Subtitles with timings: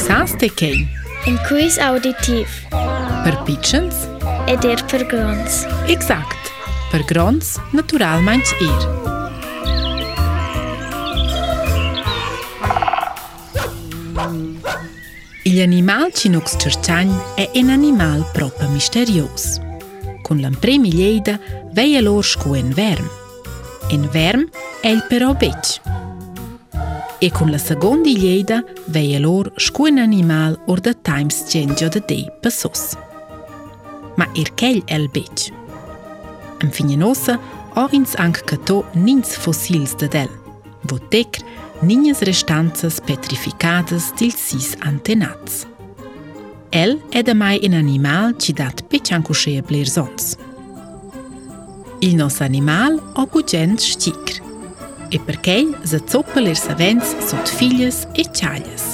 [0.00, 0.86] Sasteken.
[1.24, 2.66] Een quiz auditief.
[3.22, 3.94] Per pitchens.
[4.46, 5.64] Ed er per grons.
[5.86, 6.52] Exact.
[6.90, 8.84] Per grons, natural manch ir.
[15.46, 19.60] Il animal cinox cerciagn è un animal proprio misterioso.
[20.22, 21.38] Con l'empremi lleida
[21.72, 23.08] veia lor scu en verm.
[23.90, 24.48] En verm
[24.82, 26.04] è il però beccio.
[27.22, 28.58] e kun la segondi lleida
[28.92, 32.92] vei e lor shku in animal or the times gengio de dei pasos.
[34.18, 35.50] Ma ir kell el bec.
[36.62, 37.38] Am fine nosa,
[37.76, 40.30] orins anc cato nins fossils de del,
[40.82, 41.40] vo tecr
[41.82, 45.66] nines restanzas petrificadas til sis antenats.
[46.70, 50.36] El è mai in animal ci dat pecciancusce e blerzons.
[52.00, 54.45] Il nos animal o cucent sticr
[55.14, 58.86] e përkej zë copëll irë savenës sot filjes e qaljes.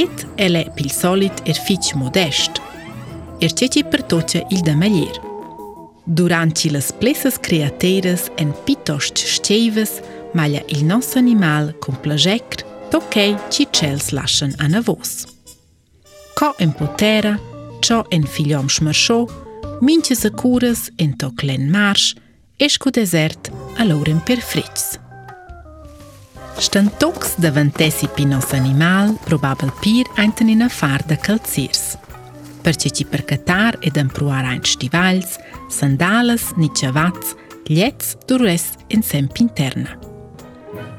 [0.00, 4.46] It e le pilsolit e er fiq modesht, e er që që i përto që
[4.54, 5.22] il dhe Durant lirë.
[6.18, 9.92] Duran që lës plesës kreatërës e në pitosh që shqejves,
[10.34, 15.26] malja il nësë animal këm plëzhekër, të kej që i qëllës lashën a në vosë.
[16.38, 17.36] Ko e në potera,
[17.84, 19.20] qo e në filjom shmërsho,
[19.84, 22.18] minë që zë kurës e në të klenë marshë,
[22.60, 23.48] Eshku desert,
[23.80, 24.98] alorim per fritës.
[27.00, 31.82] toks dhe vëntesi pinos animal, probabel pyr anë të një në farë dhe këllëcirës.
[32.62, 35.38] Për që që për këtar e dëmë pruar anë shtivalës,
[35.72, 37.30] sëndalës, një qëvacë,
[37.72, 39.96] ljetës, durues e në sem pinterna.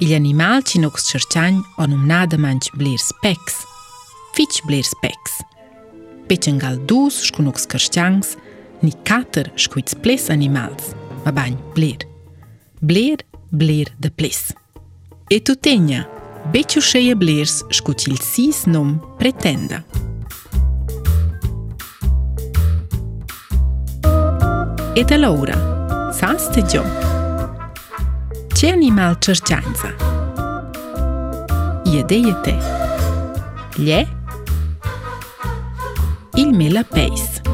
[0.00, 3.60] Ilë animal që nuk së qërçanj, o nëm në dëmë anë që blirë speks,
[4.34, 5.42] fiqë blirë speks.
[6.32, 8.34] Pe që nga lë dusë shku nuk së kërçanjës,
[8.80, 9.52] një katër
[11.26, 12.08] më banjë, blirë.
[12.82, 13.26] Blirë,
[13.62, 14.54] blirë dhe plisë.
[15.34, 16.00] E të tenja,
[16.54, 17.94] beqë u sheje blirës shku
[18.66, 19.78] nëmë pretenda.
[24.94, 25.56] E të laura,
[26.18, 26.94] sa së të gjomë?
[28.56, 29.90] Që animal qërqanëza?
[31.92, 32.58] Je dhe
[33.78, 34.02] Lje?
[36.42, 37.51] Il me la pejsë.